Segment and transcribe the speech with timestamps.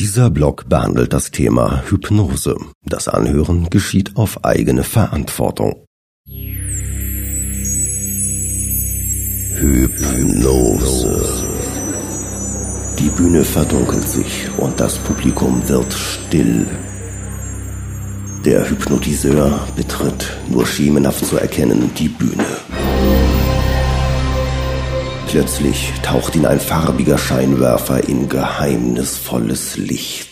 [0.00, 2.56] Dieser Blog behandelt das Thema Hypnose.
[2.84, 5.84] Das Anhören geschieht auf eigene Verantwortung.
[9.56, 11.20] Hypnose.
[13.00, 16.68] Die Bühne verdunkelt sich und das Publikum wird still.
[18.44, 22.46] Der Hypnotiseur betritt, nur schemenhaft zu erkennen, die Bühne.
[25.28, 30.30] Plötzlich taucht ihn ein farbiger Scheinwerfer in geheimnisvolles Licht.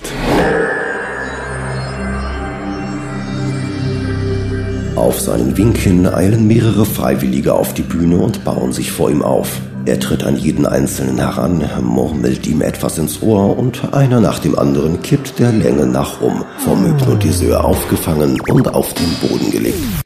[4.96, 9.20] Auf seinen Wink hin eilen mehrere Freiwillige auf die Bühne und bauen sich vor ihm
[9.20, 9.60] auf.
[9.84, 14.58] Er tritt an jeden Einzelnen heran, murmelt ihm etwas ins Ohr und einer nach dem
[14.58, 20.05] anderen kippt der Länge nach um, vom Hypnotiseur aufgefangen und auf den Boden gelegt.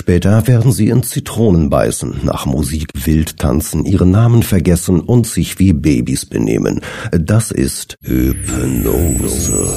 [0.00, 5.58] Später werden sie in Zitronen beißen, nach Musik wild tanzen, ihren Namen vergessen und sich
[5.58, 6.80] wie Babys benehmen.
[7.12, 9.68] Das ist Hypnose.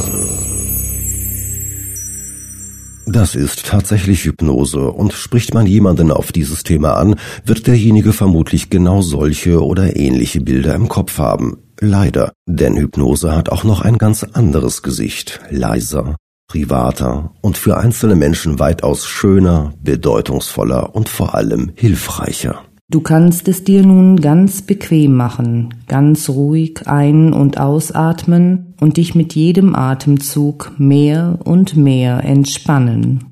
[3.05, 8.69] Das ist tatsächlich Hypnose und spricht man jemanden auf dieses Thema an, wird derjenige vermutlich
[8.69, 11.57] genau solche oder ähnliche Bilder im Kopf haben.
[11.81, 16.15] Leider, denn Hypnose hat auch noch ein ganz anderes Gesicht, leiser,
[16.53, 22.61] privater und für einzelne Menschen weitaus schöner, bedeutungsvoller und vor allem hilfreicher.
[22.91, 29.15] Du kannst es dir nun ganz bequem machen, ganz ruhig ein- und ausatmen und dich
[29.15, 33.25] mit jedem Atemzug mehr und mehr entspannen.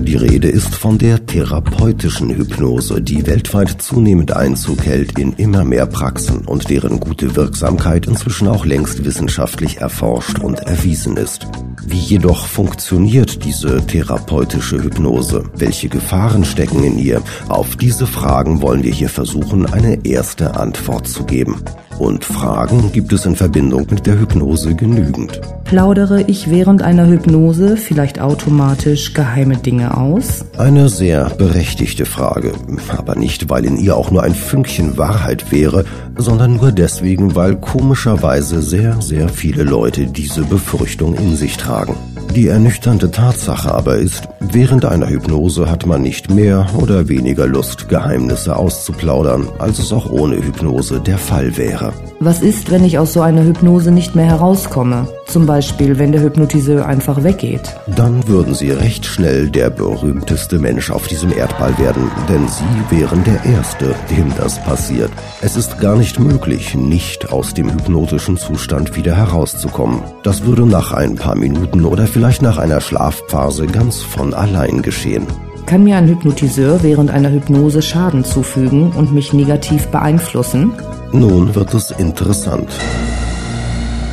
[0.00, 5.86] Die Rede ist von der therapeutischen Hypnose, die weltweit zunehmend Einzug hält in immer mehr
[5.86, 11.48] Praxen und deren gute Wirksamkeit inzwischen auch längst wissenschaftlich erforscht und erwiesen ist.
[11.86, 15.44] Wie jedoch funktioniert diese therapeutische Hypnose?
[15.56, 17.22] Welche Gefahren stecken in ihr?
[17.48, 21.62] Auf diese Fragen wollen wir hier versuchen, eine erste Antwort zu geben.
[21.98, 25.40] Und Fragen gibt es in Verbindung mit der Hypnose genügend.
[25.64, 30.44] Plaudere ich während einer Hypnose vielleicht automatisch geheime Dinge aus?
[30.56, 32.52] Eine sehr berechtigte Frage,
[32.88, 35.84] aber nicht, weil in ihr auch nur ein Fünkchen Wahrheit wäre,
[36.16, 41.96] sondern nur deswegen, weil komischerweise sehr, sehr viele Leute diese Befürchtung in sich tragen.
[42.36, 47.88] Die ernüchternde Tatsache aber ist, während einer Hypnose hat man nicht mehr oder weniger Lust,
[47.88, 51.94] Geheimnisse auszuplaudern, als es auch ohne Hypnose der Fall wäre.
[52.20, 55.08] Was ist, wenn ich aus so einer Hypnose nicht mehr herauskomme?
[55.26, 57.76] Zum Beispiel, wenn der Hypnotiseur einfach weggeht.
[57.94, 63.24] Dann würden Sie recht schnell der berühmteste Mensch auf diesem Erdball werden, denn Sie wären
[63.24, 65.10] der Erste, dem das passiert.
[65.42, 70.02] Es ist gar nicht möglich, nicht aus dem hypnotischen Zustand wieder herauszukommen.
[70.22, 75.26] Das würde nach ein paar Minuten oder vielleicht nach einer Schlafphase ganz von allein geschehen.
[75.66, 80.72] Kann mir ein Hypnotiseur während einer Hypnose Schaden zufügen und mich negativ beeinflussen?
[81.10, 82.70] Nun wird es interessant.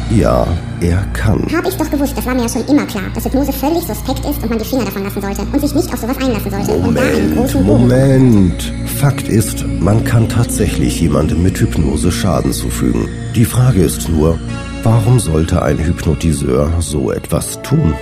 [0.09, 0.45] Ja,
[0.81, 1.47] er kann.
[1.55, 4.19] Hab ich doch gewusst, das war mir ja schon immer klar, dass Hypnose völlig suspekt
[4.19, 6.77] ist und man die Finger davon lassen sollte und sich nicht auf sowas einlassen sollte.
[6.79, 7.65] Moment.
[7.65, 8.73] Moment.
[8.97, 13.07] Fakt ist, man kann tatsächlich jemandem mit Hypnose Schaden zufügen.
[13.35, 14.39] Die Frage ist nur,
[14.83, 17.95] warum sollte ein Hypnotiseur so etwas tun?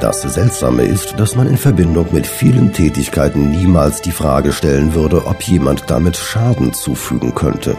[0.00, 5.26] Das Seltsame ist, dass man in Verbindung mit vielen Tätigkeiten niemals die Frage stellen würde,
[5.26, 7.76] ob jemand damit Schaden zufügen könnte.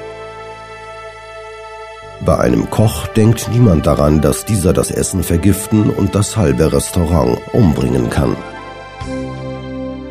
[2.26, 7.38] Bei einem Koch denkt niemand daran, dass dieser das Essen vergiften und das halbe Restaurant
[7.54, 8.36] umbringen kann.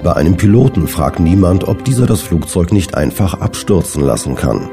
[0.05, 4.71] Bei einem Piloten fragt niemand, ob dieser das Flugzeug nicht einfach abstürzen lassen kann.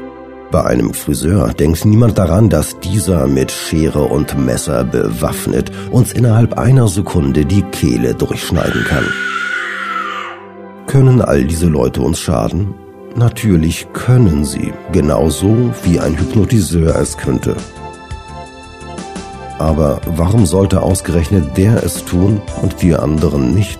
[0.52, 6.58] Bei einem Friseur denkt niemand daran, dass dieser mit Schere und Messer bewaffnet uns innerhalb
[6.58, 9.06] einer Sekunde die Kehle durchschneiden kann.
[10.86, 12.74] Können all diese Leute uns schaden?
[13.14, 17.56] Natürlich können sie, genauso wie ein Hypnotiseur es könnte.
[19.58, 23.78] Aber warum sollte ausgerechnet der es tun und die anderen nicht?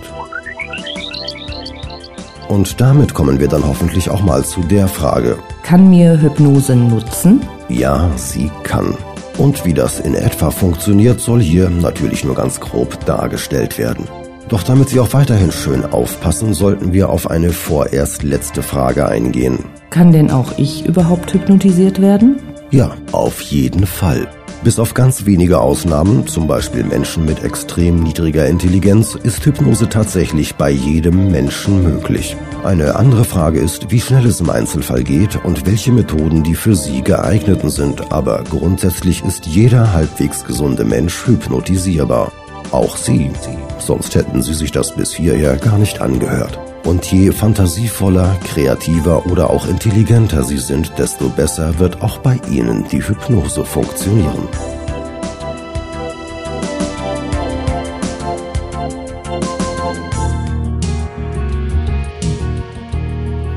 [2.47, 7.41] Und damit kommen wir dann hoffentlich auch mal zu der Frage, Kann mir Hypnose nutzen?
[7.69, 8.95] ja, sie kann.
[9.39, 14.07] Und wie das in etwa funktioniert, soll hier natürlich nur ganz grob dargestellt werden.
[14.49, 19.59] Doch damit Sie auch weiterhin schön aufpassen, sollten wir auf eine vorerst letzte Frage eingehen.
[19.89, 22.37] Kann denn auch ich überhaupt hypnotisiert werden?
[22.71, 24.27] Ja, auf jeden Fall.
[24.63, 30.55] Bis auf ganz wenige Ausnahmen, zum Beispiel Menschen mit extrem niedriger Intelligenz, ist Hypnose tatsächlich
[30.55, 32.37] bei jedem Menschen möglich.
[32.63, 36.75] Eine andere Frage ist, wie schnell es im Einzelfall geht und welche Methoden die für
[36.75, 42.31] Sie geeigneten sind, aber grundsätzlich ist jeder halbwegs gesunde Mensch hypnotisierbar.
[42.73, 43.29] Auch Sie,
[43.77, 46.57] sonst hätten Sie sich das bis hierher gar nicht angehört.
[46.83, 52.83] Und je fantasievoller, kreativer oder auch intelligenter sie sind, desto besser wird auch bei ihnen
[52.91, 54.47] die Hypnose funktionieren.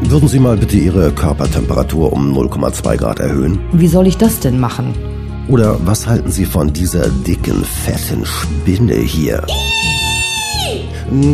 [0.03, 3.61] Würden Sie mal bitte Ihre Körpertemperatur um 0,2 Grad erhöhen?
[3.73, 5.16] Wie soll ich das denn machen?
[5.48, 9.46] Oder was halten Sie von dieser dicken, fetten Spinne hier?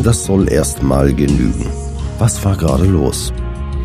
[0.02, 1.66] Das soll erst mal genügen.
[2.18, 3.32] Was war gerade los?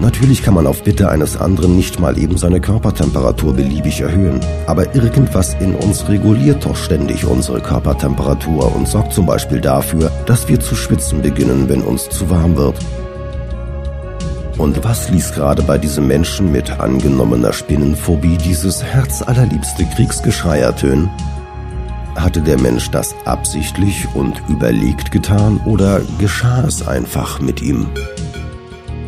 [0.01, 4.93] Natürlich kann man auf Bitte eines anderen nicht mal eben seine Körpertemperatur beliebig erhöhen, aber
[4.93, 10.59] irgendwas in uns reguliert doch ständig unsere Körpertemperatur und sorgt zum Beispiel dafür, dass wir
[10.59, 12.75] zu schwitzen beginnen, wenn uns zu warm wird.
[14.57, 21.09] Und was ließ gerade bei diesem Menschen mit angenommener Spinnenphobie dieses herzallerliebste Kriegsgeschrei ertönen?
[22.15, 27.87] Hatte der Mensch das absichtlich und überlegt getan oder geschah es einfach mit ihm?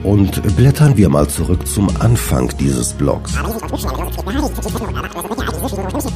[0.04, 3.34] Und blättern wir mal zurück zum Anfang dieses Blogs.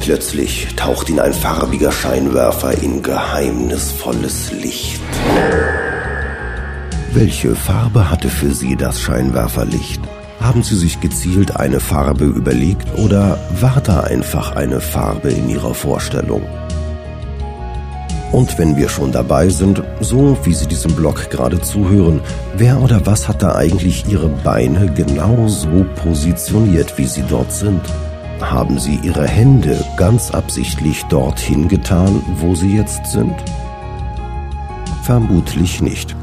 [0.00, 5.00] Plötzlich taucht ihn ein farbiger Scheinwerfer in geheimnisvolles Licht.
[7.16, 10.02] Welche Farbe hatte für Sie das Scheinwerferlicht?
[10.40, 15.74] Haben Sie sich gezielt eine Farbe überlegt oder war da einfach eine Farbe in Ihrer
[15.74, 16.42] Vorstellung?
[18.32, 22.20] Und wenn wir schon dabei sind, so wie Sie diesem Blog gerade zuhören,
[22.56, 27.80] wer oder was hat da eigentlich Ihre Beine genau so positioniert, wie sie dort sind?
[28.40, 33.36] Haben Sie Ihre Hände ganz absichtlich dorthin getan, wo sie jetzt sind?
[35.04, 36.16] Vermutlich nicht.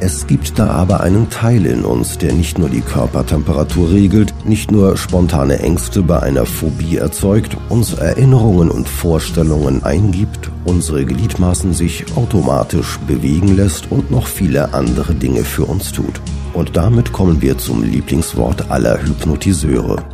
[0.00, 4.70] Es gibt da aber einen Teil in uns, der nicht nur die Körpertemperatur regelt, nicht
[4.70, 12.04] nur spontane Ängste bei einer Phobie erzeugt, uns Erinnerungen und Vorstellungen eingibt, unsere Gliedmaßen sich
[12.16, 16.20] automatisch bewegen lässt und noch viele andere Dinge für uns tut.
[16.54, 20.04] Und damit kommen wir zum Lieblingswort aller Hypnotiseure.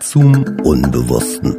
[0.00, 1.56] Zum Unbewussten.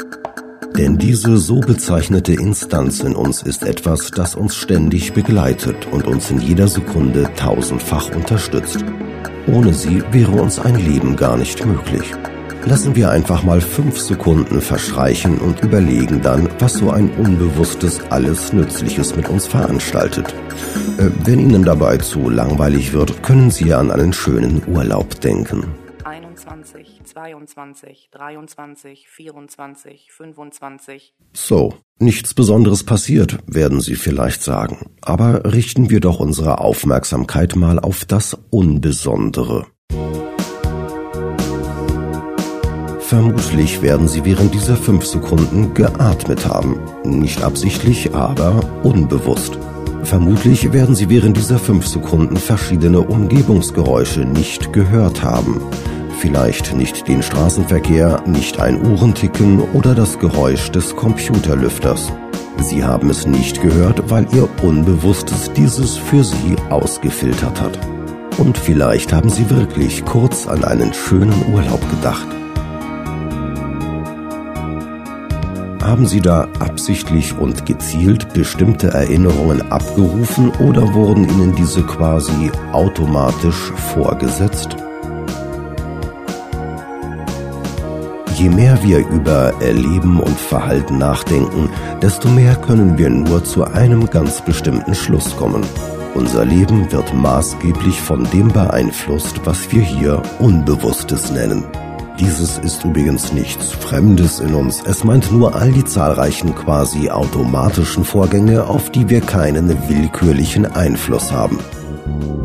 [0.77, 6.30] Denn diese so bezeichnete Instanz in uns ist etwas, das uns ständig begleitet und uns
[6.31, 8.83] in jeder Sekunde tausendfach unterstützt.
[9.48, 12.12] Ohne sie wäre uns ein Leben gar nicht möglich.
[12.66, 18.51] Lassen wir einfach mal fünf Sekunden verstreichen und überlegen dann, was so ein Unbewusstes alles
[18.51, 20.33] Nützliches mit uns veranstaltet.
[20.98, 25.68] Äh, wenn Ihnen dabei zu langweilig wird, können Sie an einen schönen Urlaub denken.
[26.04, 31.15] 21, 22, 23, 24, 25.
[31.31, 34.91] So, nichts Besonderes passiert, werden Sie vielleicht sagen.
[35.00, 39.65] Aber richten wir doch unsere Aufmerksamkeit mal auf das Unbesondere.
[43.00, 46.81] Vermutlich werden Sie während dieser fünf Sekunden geatmet haben.
[47.06, 49.57] Nicht absichtlich, aber unbewusst.
[50.03, 55.62] Vermutlich werden Sie während dieser fünf Sekunden verschiedene Umgebungsgeräusche nicht gehört haben
[56.15, 62.12] vielleicht nicht den Straßenverkehr, nicht ein Uhrenticken oder das Geräusch des Computerlüfters.
[62.62, 67.77] Sie haben es nicht gehört, weil Ihr Unbewusstes dieses für Sie ausgefiltert hat.
[68.38, 72.27] Und vielleicht haben Sie wirklich kurz an einen schönen Urlaub gedacht.
[75.81, 83.71] Haben Sie da absichtlich und gezielt bestimmte Erinnerungen abgerufen oder wurden Ihnen diese quasi automatisch
[83.94, 84.75] vorgesetzt?
[88.45, 91.67] Je mehr wir über Erleben und Verhalten nachdenken,
[92.03, 95.63] desto mehr können wir nur zu einem ganz bestimmten Schluss kommen.
[96.13, 101.63] Unser Leben wird maßgeblich von dem beeinflusst, was wir hier Unbewusstes nennen.
[102.19, 108.03] Dieses ist übrigens nichts Fremdes in uns, es meint nur all die zahlreichen quasi automatischen
[108.03, 111.58] Vorgänge, auf die wir keinen willkürlichen Einfluss haben.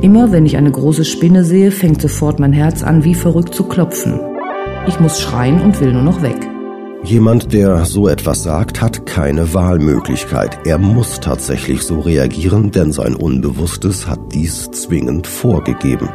[0.01, 3.65] Immer wenn ich eine große Spinne sehe, fängt sofort mein Herz an, wie verrückt zu
[3.65, 4.30] klopfen.
[4.87, 6.49] Ich muss schreien und will nur noch weg.
[7.03, 10.59] Jemand, der so etwas sagt, hat keine Wahlmöglichkeit.
[10.65, 16.09] Er muss tatsächlich so reagieren, denn sein Unbewusstes hat dies zwingend vorgegeben.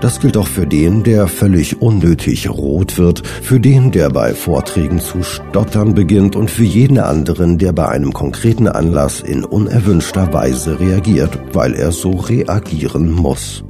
[0.00, 4.98] Das gilt auch für den, der völlig unnötig rot wird, für den, der bei Vorträgen
[4.98, 10.80] zu stottern beginnt und für jeden anderen, der bei einem konkreten Anlass in unerwünschter Weise
[10.80, 13.62] reagiert, weil er so reagieren muss.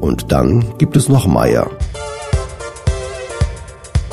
[0.00, 1.70] Und dann gibt es noch Meier.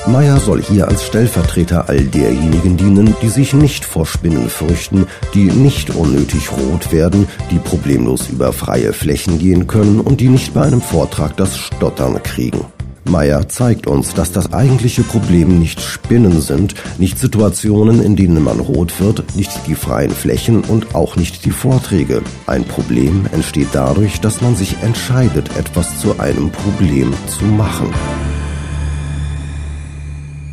[0.07, 5.45] Meyer soll hier als Stellvertreter all derjenigen dienen, die sich nicht vor Spinnen fürchten, die
[5.45, 10.61] nicht unnötig rot werden, die problemlos über freie Flächen gehen können und die nicht bei
[10.61, 12.65] einem Vortrag das Stottern kriegen.
[13.03, 18.59] Meyer zeigt uns, dass das eigentliche Problem nicht Spinnen sind, nicht Situationen, in denen man
[18.59, 22.21] rot wird, nicht die freien Flächen und auch nicht die Vorträge.
[22.45, 27.93] Ein Problem entsteht dadurch, dass man sich entscheidet, etwas zu einem Problem zu machen.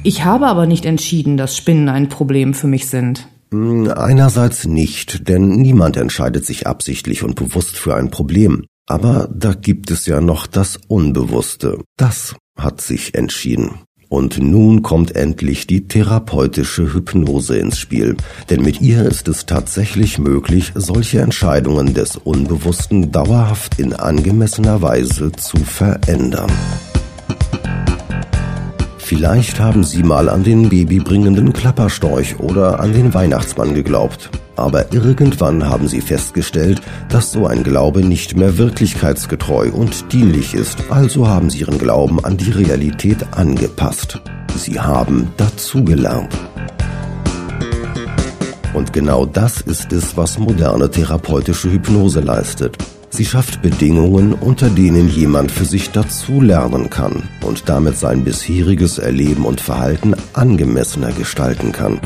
[0.07, 3.27] Ich habe aber nicht entschieden, dass Spinnen ein Problem für mich sind.
[3.51, 8.67] Hm, einerseits nicht, denn niemand entscheidet sich absichtlich und bewusst für ein Problem.
[8.87, 11.79] Aber da gibt es ja noch das Unbewusste.
[11.97, 13.81] Das hat sich entschieden.
[14.11, 18.19] Und nun kommt endlich die therapeutische Hypnose ins Spiel,
[18.51, 25.33] denn mit ihr ist es tatsächlich möglich, solche Entscheidungen des Unbewussten dauerhaft in angemessener Weise
[25.33, 26.53] zu verändern.
[29.17, 34.29] Vielleicht haben Sie mal an den babybringenden Klapperstorch oder an den Weihnachtsmann geglaubt.
[34.57, 40.91] Aber irgendwann haben Sie festgestellt, dass so ein Glaube nicht mehr wirklichkeitsgetreu und dienlich ist,
[40.91, 44.21] also haben Sie Ihren Glauben an die Realität angepasst.
[44.57, 46.37] Sie haben dazugelernt.
[48.75, 52.77] Und genau das ist es, was moderne therapeutische Hypnose leistet.
[53.17, 59.45] Sie schafft Bedingungen, unter denen jemand für sich dazulernen kann und damit sein bisheriges Erleben
[59.45, 62.01] und Verhalten angemessener gestalten kann.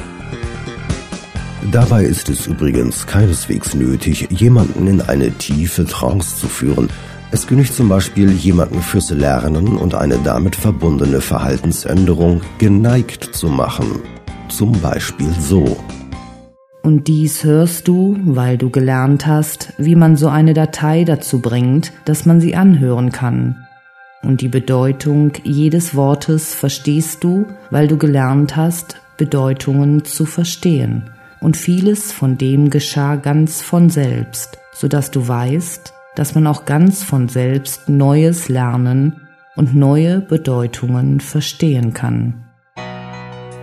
[1.73, 6.91] Dabei ist es übrigens keineswegs nötig, jemanden in eine tiefe Trance zu führen.
[7.31, 14.03] Es genügt zum Beispiel, jemanden fürs Lernen und eine damit verbundene Verhaltensänderung geneigt zu machen.
[14.51, 15.79] Zum Beispiel so.
[16.83, 21.93] Und dies hörst du, weil du gelernt hast, wie man so eine Datei dazu bringt,
[22.05, 23.67] dass man sie anhören kann.
[24.23, 31.11] Und die Bedeutung jedes Wortes verstehst du, weil du gelernt hast, Bedeutungen zu verstehen.
[31.41, 36.65] Und vieles von dem geschah ganz von selbst, so dass du weißt, dass man auch
[36.65, 42.48] ganz von selbst Neues lernen und neue Bedeutungen verstehen kann.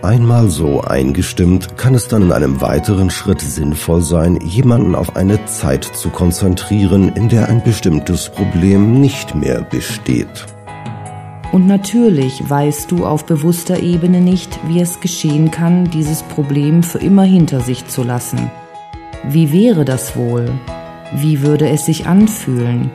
[0.06, 5.46] Einmal so eingestimmt, kann es dann in einem weiteren Schritt sinnvoll sein, jemanden auf eine
[5.46, 10.46] Zeit zu konzentrieren, in der ein bestimmtes Problem nicht mehr besteht.
[11.50, 16.98] Und natürlich weißt du auf bewusster Ebene nicht, wie es geschehen kann, dieses Problem für
[16.98, 18.48] immer hinter sich zu lassen.
[19.24, 20.52] Wie wäre das wohl?
[21.16, 22.92] Wie würde es sich anfühlen?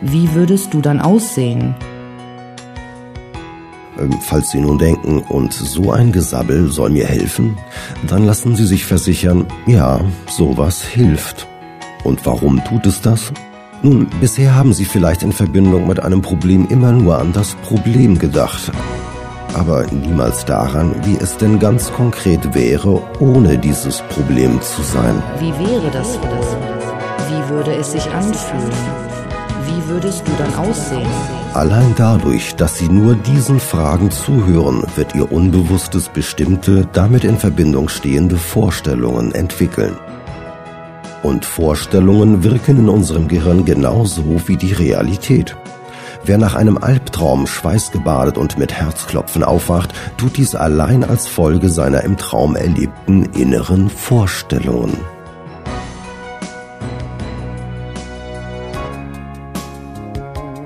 [0.00, 1.76] Wie würdest du dann aussehen?
[3.98, 7.56] Ähm, falls Sie nun denken, und so ein Gesabbel soll mir helfen,
[8.06, 11.46] dann lassen Sie sich versichern, ja, sowas hilft.
[12.04, 13.32] Und warum tut es das?
[13.82, 18.18] Nun, bisher haben Sie vielleicht in Verbindung mit einem Problem immer nur an das Problem
[18.18, 18.72] gedacht,
[19.54, 25.22] aber niemals daran, wie es denn ganz konkret wäre, ohne dieses Problem zu sein.
[25.38, 26.18] Wie wäre das?
[27.28, 29.27] Wie würde es sich anfühlen?
[29.66, 31.08] Wie würdest du dann aussehen?
[31.54, 37.88] Allein dadurch, dass Sie nur diesen Fragen zuhören, wird Ihr Unbewusstes bestimmte, damit in Verbindung
[37.88, 39.96] stehende Vorstellungen entwickeln.
[41.22, 45.56] Und Vorstellungen wirken in unserem Gehirn genauso wie die Realität.
[46.24, 52.02] Wer nach einem Albtraum schweißgebadet und mit Herzklopfen aufwacht, tut dies allein als Folge seiner
[52.02, 54.96] im Traum erlebten inneren Vorstellungen.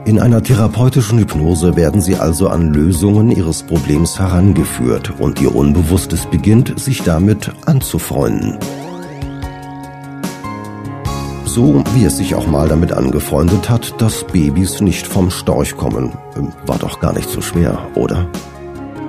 [0.04, 6.26] In einer therapeutischen Hypnose werden Sie also an Lösungen Ihres Problems herangeführt und Ihr Unbewusstes
[6.26, 8.58] beginnt, sich damit anzufreunden.
[11.44, 16.12] So wie es sich auch mal damit angefreundet hat, dass Babys nicht vom Storch kommen.
[16.66, 18.26] War doch gar nicht so schwer, oder?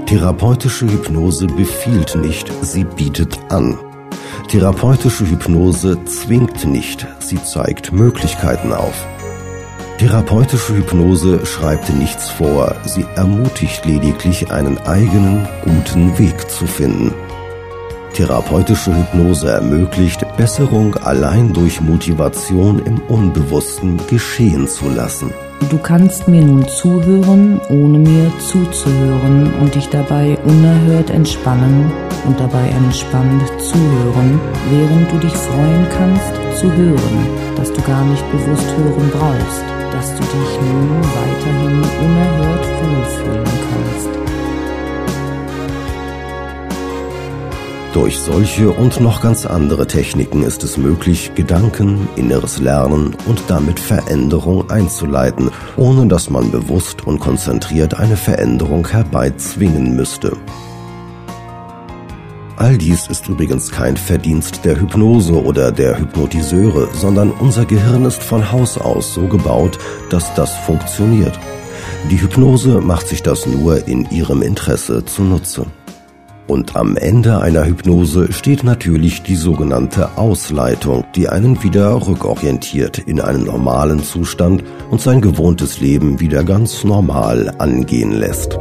[0.05, 3.79] Therapeutische Hypnose befiehlt nicht, sie bietet an.
[4.47, 9.07] Therapeutische Hypnose zwingt nicht, sie zeigt Möglichkeiten auf.
[9.99, 17.13] Therapeutische Hypnose schreibt nichts vor, sie ermutigt lediglich einen eigenen, guten Weg zu finden.
[18.13, 25.31] Therapeutische Hypnose ermöglicht, Besserung allein durch Motivation im Unbewussten geschehen zu lassen.
[25.69, 31.91] Du kannst mir nun zuhören, ohne mir zuzuhören und dich dabei unerhört entspannen
[32.25, 34.39] und dabei entspannt zuhören,
[34.69, 40.09] während du dich freuen kannst zu hören, dass du gar nicht bewusst hören brauchst dass
[40.15, 44.09] du dich nun weiterhin unerhört wohlfühlen kannst.
[47.93, 53.79] Durch solche und noch ganz andere Techniken ist es möglich, Gedanken, inneres Lernen und damit
[53.79, 60.35] Veränderung einzuleiten, ohne dass man bewusst und konzentriert eine Veränderung herbeizwingen müsste.
[62.57, 68.23] All dies ist übrigens kein Verdienst der Hypnose oder der Hypnotiseure, sondern unser Gehirn ist
[68.23, 69.77] von Haus aus so gebaut,
[70.09, 71.39] dass das funktioniert.
[72.09, 75.67] Die Hypnose macht sich das nur in ihrem Interesse zunutze.
[76.47, 83.21] Und am Ende einer Hypnose steht natürlich die sogenannte Ausleitung, die einen wieder rückorientiert in
[83.21, 88.59] einen normalen Zustand und sein gewohntes Leben wieder ganz normal angehen lässt.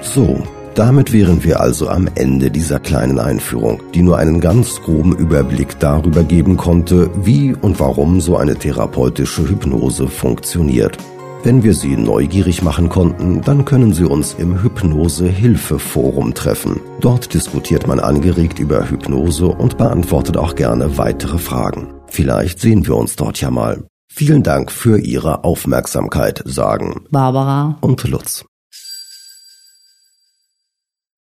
[0.00, 0.42] So,
[0.74, 5.78] damit wären wir also am Ende dieser kleinen Einführung, die nur einen ganz groben Überblick
[5.78, 10.96] darüber geben konnte, wie und warum so eine therapeutische Hypnose funktioniert.
[11.42, 16.80] Wenn wir Sie neugierig machen konnten, dann können Sie uns im Hypnose-Hilfe-Forum treffen.
[17.00, 21.94] Dort diskutiert man angeregt über Hypnose und beantwortet auch gerne weitere Fragen.
[22.08, 23.84] Vielleicht sehen wir uns dort ja mal.
[24.12, 28.44] Vielen Dank für Ihre Aufmerksamkeit, sagen Barbara und Lutz.